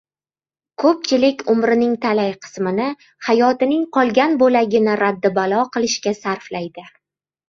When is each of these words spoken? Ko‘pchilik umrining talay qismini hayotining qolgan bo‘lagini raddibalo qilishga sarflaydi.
Ko‘pchilik 0.83 1.41
umrining 1.53 1.91
talay 2.05 2.31
qismini 2.45 2.87
hayotining 3.27 3.83
qolgan 3.97 4.33
bo‘lagini 4.45 4.97
raddibalo 5.03 5.61
qilishga 5.77 6.15
sarflaydi. 6.21 6.87